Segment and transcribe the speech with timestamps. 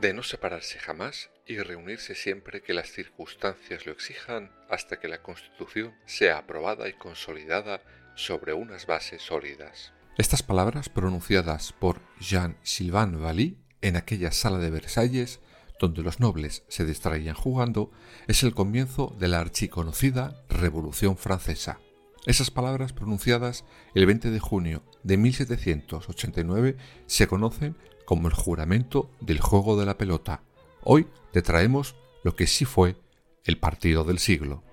[0.00, 5.22] De no separarse jamás y reunirse siempre que las circunstancias lo exijan hasta que la
[5.22, 7.82] Constitución sea aprobada y consolidada
[8.14, 9.92] sobre unas bases sólidas.
[10.16, 15.40] Estas palabras pronunciadas por Jean-Sylvain Vally en aquella sala de Versalles,
[15.78, 17.90] donde los nobles se distraían jugando,
[18.26, 21.78] es el comienzo de la archiconocida Revolución Francesa.
[22.26, 23.64] Esas palabras pronunciadas
[23.94, 26.76] el 20 de junio de 1789
[27.06, 27.76] se conocen
[28.10, 30.42] como el juramento del juego de la pelota.
[30.82, 31.94] Hoy te traemos
[32.24, 32.96] lo que sí fue
[33.44, 34.64] el partido del siglo.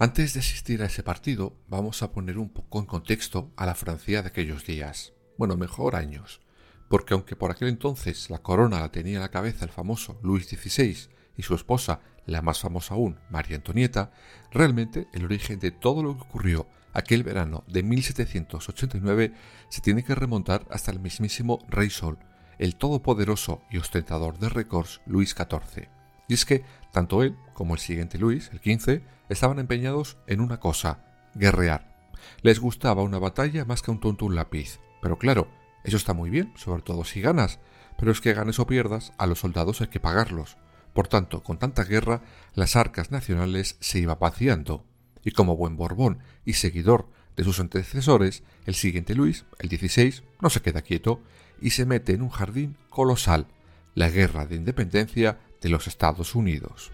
[0.00, 3.74] Antes de asistir a ese partido, vamos a poner un poco en contexto a la
[3.74, 6.40] Francia de aquellos días, bueno, mejor años,
[6.88, 10.46] porque aunque por aquel entonces la corona la tenía a la cabeza el famoso Luis
[10.46, 14.12] XVI y su esposa, la más famosa aún, María Antonieta,
[14.52, 19.34] realmente el origen de todo lo que ocurrió aquel verano de 1789
[19.68, 22.20] se tiene que remontar hasta el mismísimo Rey Sol,
[22.60, 25.97] el todopoderoso y ostentador de récords Luis XIV.
[26.28, 30.60] Y es que tanto él como el siguiente Luis, el XV, estaban empeñados en una
[30.60, 32.12] cosa, guerrear.
[32.42, 34.78] Les gustaba una batalla más que un tonto un lápiz.
[35.02, 35.48] Pero claro,
[35.84, 37.60] eso está muy bien, sobre todo si ganas,
[37.98, 40.56] pero es que ganes o pierdas, a los soldados hay que pagarlos.
[40.92, 42.22] Por tanto, con tanta guerra,
[42.54, 44.84] las arcas nacionales se iba vaciando.
[45.24, 50.50] Y como buen Borbón y seguidor de sus antecesores, el siguiente Luis, el XVI, no
[50.50, 51.22] se queda quieto
[51.60, 53.46] y se mete en un jardín colosal,
[53.94, 56.92] la guerra de independencia de los Estados Unidos.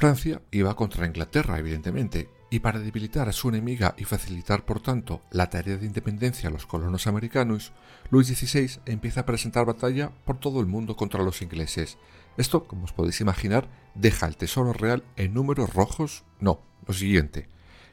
[0.00, 5.22] Francia iba contra Inglaterra, evidentemente, y para debilitar a su enemiga y facilitar, por tanto,
[5.30, 7.72] la tarea de independencia a los colonos americanos,
[8.10, 11.96] Luis XVI empieza a presentar batalla por todo el mundo contra los ingleses.
[12.36, 17.48] Esto, como os podéis imaginar, deja el tesoro real en números rojos, no, lo siguiente.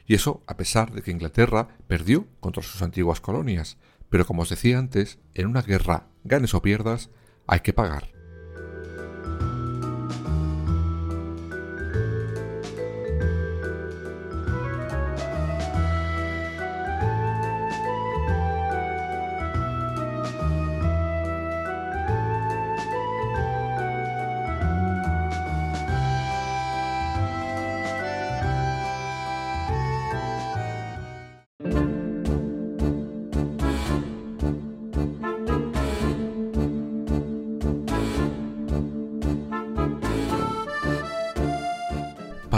[0.06, 3.78] Y eso a pesar de que Inglaterra perdió contra sus antiguas colonias,
[4.10, 7.10] pero como os decía antes, en una guerra, ganes o pierdas,
[7.46, 8.17] hay que pagar.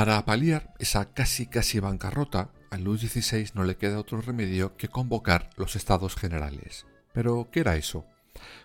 [0.00, 4.88] Para paliar esa casi casi bancarrota, a Luis XVI no le queda otro remedio que
[4.88, 6.86] convocar los estados generales.
[7.12, 8.06] Pero, ¿qué era eso?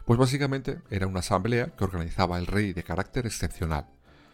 [0.06, 3.86] Pues básicamente era una asamblea que organizaba el rey de carácter excepcional.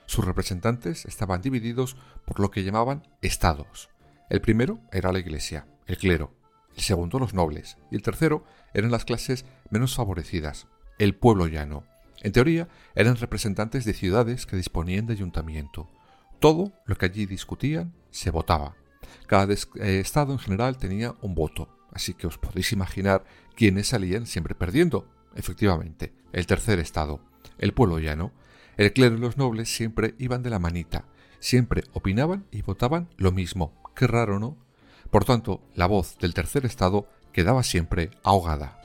[0.06, 3.90] Sus representantes estaban divididos por lo que llamaban estados.
[4.30, 6.36] El primero era la iglesia, el clero,
[6.78, 8.46] el segundo los nobles y el tercero
[8.76, 10.68] eran las clases menos favorecidas,
[11.00, 11.84] el pueblo llano.
[12.22, 15.90] En teoría eran representantes de ciudades que disponían de ayuntamiento.
[16.42, 18.76] Todo lo que allí discutían se votaba.
[19.28, 23.24] Cada eh, estado en general tenía un voto, así que os podéis imaginar
[23.56, 25.08] quiénes salían siempre perdiendo.
[25.36, 27.22] Efectivamente, el tercer estado,
[27.60, 28.34] el pueblo llano.
[28.76, 31.06] El clero y los nobles siempre iban de la manita,
[31.40, 33.80] siempre opinaban y votaban lo mismo.
[33.96, 34.58] Qué raro, ¿no?
[35.12, 38.81] Por tanto, la voz del tercer estado quedaba siempre ahogada.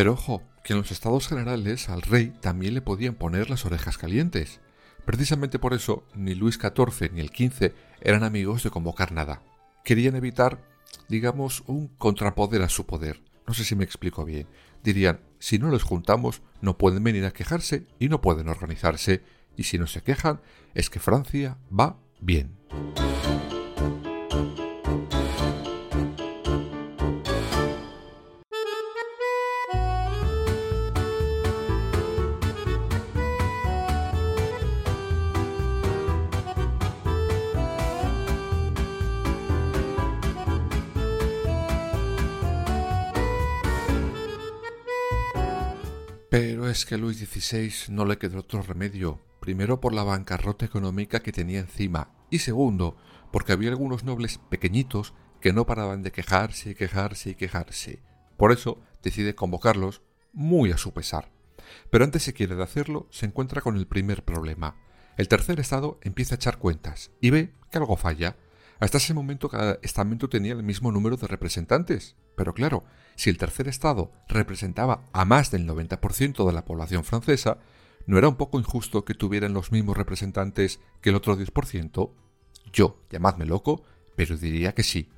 [0.00, 3.98] Pero ojo, que en los estados generales al rey también le podían poner las orejas
[3.98, 4.58] calientes.
[5.04, 9.42] Precisamente por eso ni Luis XIV ni el XV eran amigos de convocar nada.
[9.84, 10.64] Querían evitar,
[11.10, 13.20] digamos, un contrapoder a su poder.
[13.46, 14.46] No sé si me explico bien.
[14.82, 19.22] Dirían, si no los juntamos, no pueden venir a quejarse y no pueden organizarse,
[19.54, 20.40] y si no se quejan,
[20.72, 22.56] es que Francia va bien.
[46.70, 51.32] Es que Luis XVI no le quedó otro remedio, primero por la bancarrota económica que
[51.32, 52.96] tenía encima, y segundo,
[53.32, 58.02] porque había algunos nobles pequeñitos que no paraban de quejarse y quejarse y quejarse.
[58.36, 60.02] Por eso decide convocarlos
[60.32, 61.30] muy a su pesar.
[61.90, 64.76] Pero antes siquiera de hacerlo, se encuentra con el primer problema.
[65.16, 68.36] El tercer estado empieza a echar cuentas y ve que algo falla.
[68.80, 72.82] Hasta ese momento cada estamento tenía el mismo número de representantes, pero claro,
[73.14, 77.58] si el tercer Estado representaba a más del 90% de la población francesa,
[78.06, 82.10] ¿no era un poco injusto que tuvieran los mismos representantes que el otro 10%?
[82.72, 83.82] Yo, llamadme loco,
[84.16, 85.10] pero diría que sí.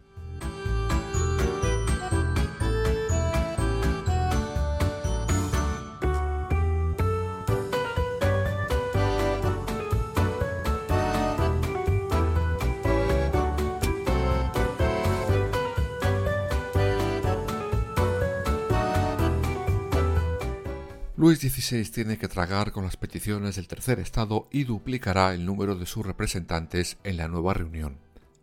[21.22, 25.76] Luis XVI tiene que tragar con las peticiones del tercer estado y duplicará el número
[25.76, 27.96] de sus representantes en la nueva reunión,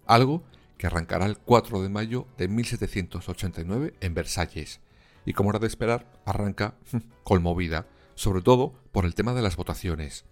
[0.08, 0.44] algo
[0.78, 4.80] que arrancará el 4 de mayo de 1789 en Versalles,
[5.26, 6.76] y como era de esperar, arranca
[7.26, 7.86] conmovida,
[8.16, 10.24] sobre todo por el tema de las votaciones.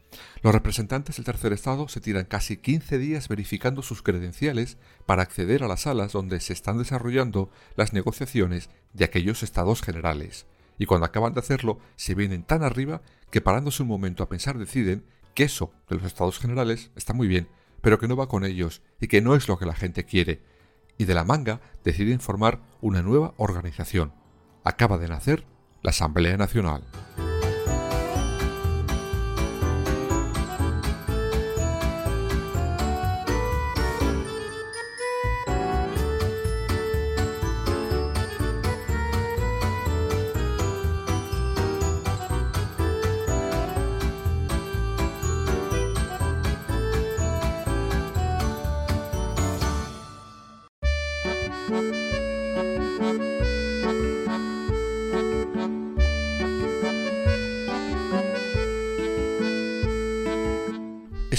[0.41, 5.63] Los representantes del tercer estado se tiran casi 15 días verificando sus credenciales para acceder
[5.63, 10.45] a las salas donde se están desarrollando las negociaciones de aquellos estados generales
[10.77, 13.01] y cuando acaban de hacerlo se vienen tan arriba
[13.31, 17.27] que parándose un momento a pensar deciden que eso de los estados generales está muy
[17.27, 17.47] bien,
[17.81, 20.41] pero que no va con ellos y que no es lo que la gente quiere.
[20.97, 24.13] Y de la manga deciden formar una nueva organización.
[24.63, 25.45] Acaba de nacer
[25.83, 26.83] la Asamblea Nacional.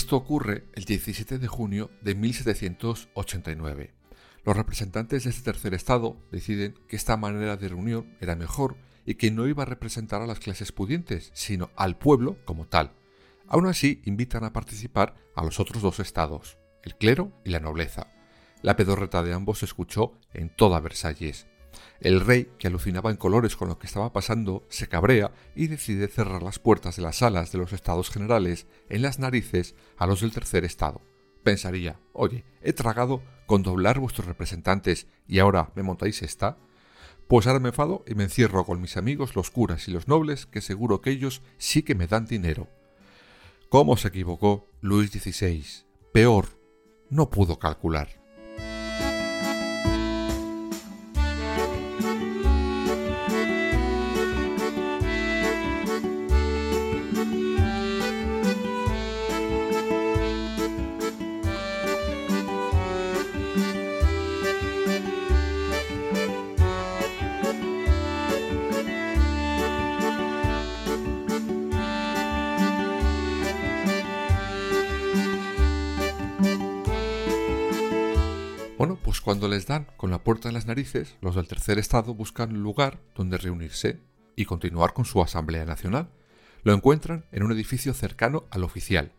[0.09, 3.93] Esto ocurre el 17 de junio de 1789.
[4.43, 9.17] Los representantes de este tercer estado deciden que esta manera de reunión era mejor y
[9.17, 12.95] que no iba a representar a las clases pudientes, sino al pueblo como tal.
[13.49, 18.11] Aún así, invitan a participar a los otros dos estados, el clero y la nobleza.
[18.63, 21.49] La pedorreta de ambos se escuchó en toda Versalles.
[22.01, 26.07] El rey, que alucinaba en colores con lo que estaba pasando, se cabrea y decide
[26.07, 30.21] cerrar las puertas de las salas de los estados generales en las narices a los
[30.21, 31.01] del tercer estado.
[31.43, 36.59] Pensaría, oye, he tragado con doblar vuestros representantes y ahora me montáis esta.
[37.27, 40.47] Pues ahora me enfado y me encierro con mis amigos los curas y los nobles,
[40.47, 42.69] que seguro que ellos sí que me dan dinero.
[43.71, 45.65] ¿Cómo se equivocó Luis XVI?
[46.13, 46.47] Peor,
[47.11, 48.09] no pudo calcular.
[78.79, 82.15] Bueno, pues cuando les dan con la puerta en las narices, los del tercer estado
[82.15, 83.99] buscan un lugar donde reunirse
[84.37, 86.11] y continuar con su Asamblea Nacional.
[86.63, 89.11] Lo encuentran en un edificio cercano al oficial.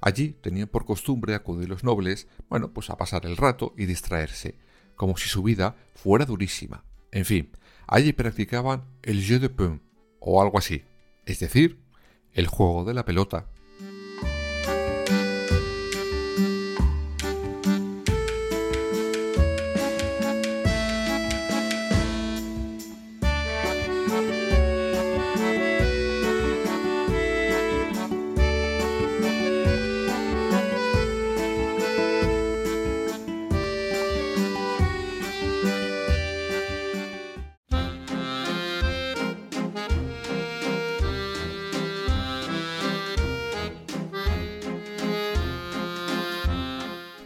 [0.00, 4.58] Allí tenían por costumbre acudir los nobles, bueno, pues a pasar el rato y distraerse,
[4.96, 6.84] como si su vida fuera durísima.
[7.12, 7.52] En fin,
[7.86, 9.80] allí practicaban el jeu de paume,
[10.18, 10.82] o algo así,
[11.24, 11.84] es decir,
[12.32, 13.48] el juego de la pelota,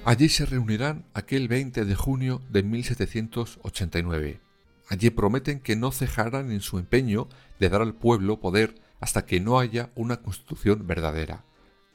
[0.08, 4.40] Allí se reunirán aquel 20 de junio de 1789.
[4.88, 7.28] Allí prometen que no cejarán en su empeño
[7.60, 11.44] de dar al pueblo poder hasta que no haya una constitución verdadera.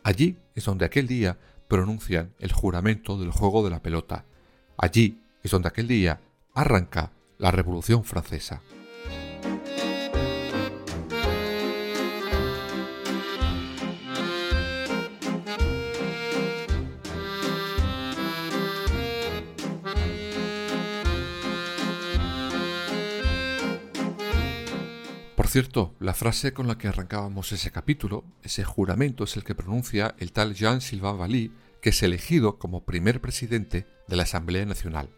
[0.04, 4.26] Allí es donde aquel día pronuncian el juramento del juego de la pelota.
[4.78, 6.22] Allí es donde aquel día
[6.54, 8.62] arranca la Revolución Francesa.
[25.54, 30.16] Cierto, la frase con la que arrancábamos ese capítulo, ese juramento es el que pronuncia
[30.18, 35.12] el tal Jean-Sylvain Vally, que es elegido como primer presidente de la Asamblea Nacional.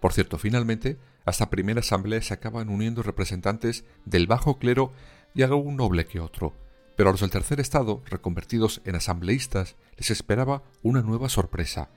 [0.00, 4.92] Por cierto, finalmente, a esta primera asamblea se acaban uniendo representantes del bajo clero
[5.34, 6.54] y algún noble que otro,
[6.96, 11.90] pero a los del tercer estado, reconvertidos en asambleístas, les esperaba una nueva sorpresa.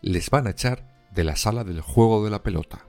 [0.00, 2.86] Les van a echar de la sala del juego de la pelota.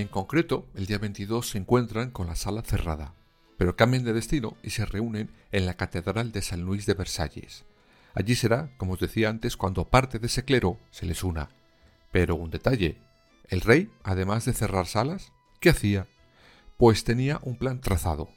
[0.00, 3.14] En concreto, el día 22 se encuentran con la sala cerrada,
[3.58, 7.66] pero cambian de destino y se reúnen en la Catedral de San Luis de Versalles.
[8.14, 11.50] Allí será, como os decía antes, cuando parte de ese clero se les una.
[12.10, 13.02] Pero un detalle,
[13.50, 15.30] el rey, además de cerrar salas,
[15.60, 16.08] ¿qué hacía?
[16.78, 18.30] Pues tenía un plan trazado.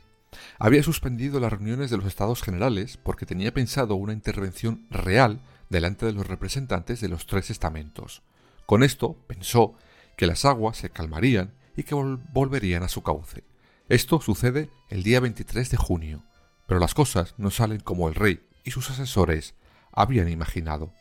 [0.60, 6.06] Había suspendido las reuniones de los estados generales porque tenía pensado una intervención real delante
[6.06, 8.24] de los representantes de los tres estamentos.
[8.66, 9.78] Con esto pensó
[10.16, 13.44] que las aguas se calmarían y que volverían a su cauce.
[13.90, 16.24] Esto sucede el día 23 de junio,
[16.68, 19.56] pero las cosas no salen como el rey y sus asesores
[19.92, 20.94] habían imaginado.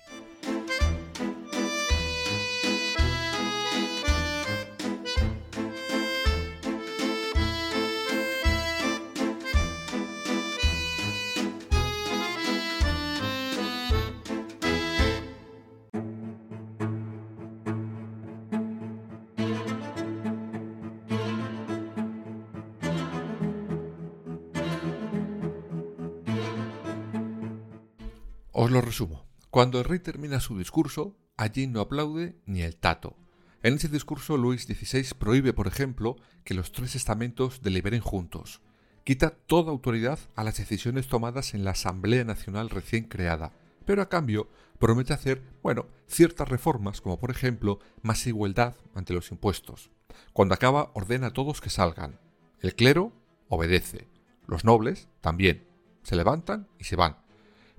[28.56, 29.26] Os lo resumo.
[29.50, 33.16] Cuando el rey termina su discurso, allí no aplaude ni el tato.
[33.64, 38.60] En ese discurso Luis XVI prohíbe, por ejemplo, que los tres estamentos deliberen juntos.
[39.02, 43.50] Quita toda autoridad a las decisiones tomadas en la Asamblea Nacional recién creada,
[43.86, 49.32] pero a cambio promete hacer, bueno, ciertas reformas, como por ejemplo más igualdad ante los
[49.32, 49.90] impuestos.
[50.32, 52.20] Cuando acaba ordena a todos que salgan.
[52.60, 53.12] El clero
[53.48, 54.06] obedece.
[54.46, 55.66] Los nobles también.
[56.04, 57.23] Se levantan y se van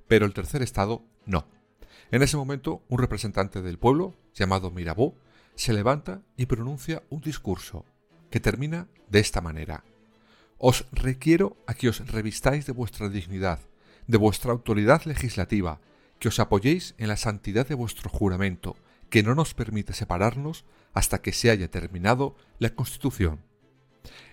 [0.07, 1.47] pero el tercer estado no.
[2.11, 5.15] En ese momento, un representante del pueblo, llamado Mirabeau,
[5.55, 7.85] se levanta y pronuncia un discurso
[8.29, 9.83] que termina de esta manera.
[10.57, 13.59] Os requiero a que os revistáis de vuestra dignidad,
[14.07, 15.79] de vuestra autoridad legislativa,
[16.19, 18.75] que os apoyéis en la santidad de vuestro juramento,
[19.09, 23.41] que no nos permite separarnos hasta que se haya terminado la Constitución.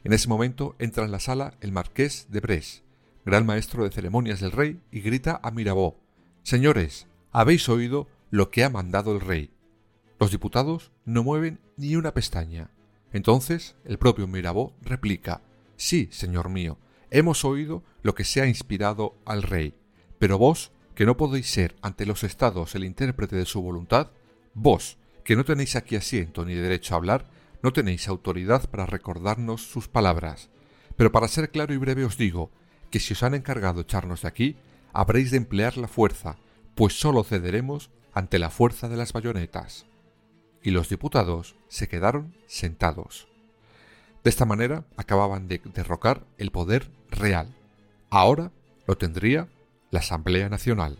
[0.04, 2.82] En ese momento entra en la sala el marqués de Bres,
[3.24, 5.96] gran maestro de ceremonias del rey, y grita a Mirabeau
[6.42, 9.50] Señores, habéis oído lo que ha mandado el rey.
[10.18, 12.70] Los diputados no mueven ni una pestaña.
[13.12, 15.42] Entonces el propio Mirabeau replica
[15.76, 16.78] Sí, señor mío,
[17.10, 19.74] hemos oído lo que se ha inspirado al rey,
[20.18, 24.10] pero vos, que no podéis ser ante los estados el intérprete de su voluntad,
[24.54, 27.28] vos, que no tenéis aquí asiento ni derecho a hablar,
[27.62, 30.50] no tenéis autoridad para recordarnos sus palabras.
[30.96, 32.50] Pero para ser claro y breve os digo
[32.92, 34.56] que si os han encargado echarnos de aquí,
[34.92, 36.36] habréis de emplear la fuerza,
[36.74, 39.86] pues sólo cederemos ante la fuerza de las bayonetas.
[40.62, 43.26] Y los diputados se quedaron sentados.
[44.22, 47.48] De esta manera acababan de derrocar el poder real.
[48.10, 48.52] Ahora
[48.86, 49.48] lo tendría
[49.90, 50.98] la Asamblea Nacional.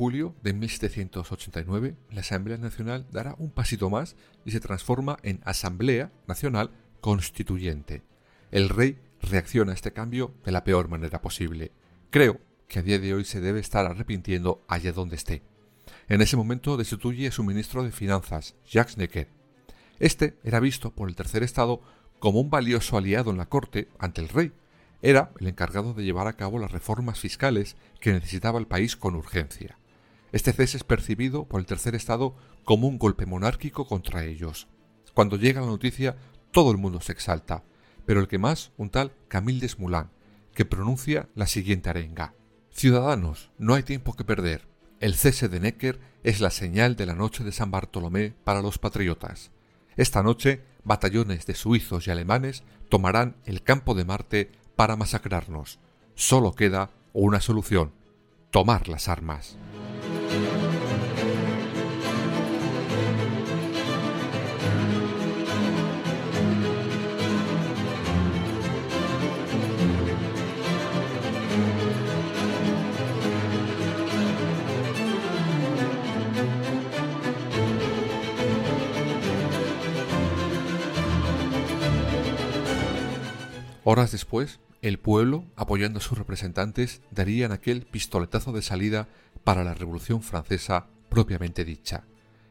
[0.00, 4.16] Julio de 1789, la Asamblea Nacional dará un pasito más
[4.46, 6.70] y se transforma en Asamblea Nacional
[7.02, 8.00] Constituyente.
[8.50, 11.70] El rey reacciona a este cambio de la peor manera posible.
[12.08, 15.42] Creo que a día de hoy se debe estar arrepintiendo allá donde esté.
[16.08, 19.28] En ese momento destituye a su ministro de Finanzas, Jacques Necker.
[19.98, 21.82] Este era visto por el tercer estado
[22.20, 24.52] como un valioso aliado en la corte ante el rey.
[25.02, 29.14] Era el encargado de llevar a cabo las reformas fiscales que necesitaba el país con
[29.14, 29.76] urgencia.
[30.32, 34.68] Este cese es percibido por el tercer estado como un golpe monárquico contra ellos.
[35.14, 36.16] Cuando llega la noticia,
[36.52, 37.64] todo el mundo se exalta,
[38.06, 40.08] pero el que más, un tal Camille Desmoulins,
[40.54, 42.34] que pronuncia la siguiente arenga.
[42.70, 44.68] Ciudadanos, no hay tiempo que perder.
[45.00, 48.78] El cese de Necker es la señal de la noche de San Bartolomé para los
[48.78, 49.50] patriotas.
[49.96, 55.78] Esta noche, batallones de suizos y alemanes tomarán el campo de Marte para masacrarnos.
[56.14, 57.92] Solo queda una solución,
[58.50, 59.56] tomar las armas.
[83.90, 89.08] Horas después, el pueblo, apoyando a sus representantes, darían aquel pistoletazo de salida
[89.44, 92.04] para la Revolución Francesa propiamente dicha.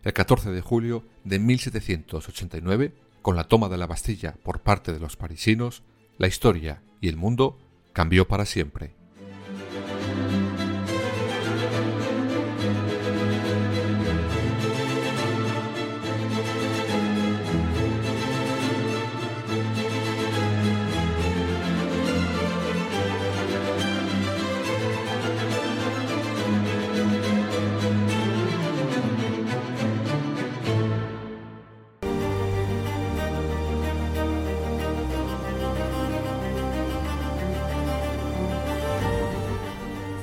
[0.03, 4.99] El 14 de julio de 1789, con la toma de la Bastilla por parte de
[4.99, 5.83] los parisinos,
[6.17, 7.57] la historia y el mundo
[7.93, 8.98] cambió para siempre.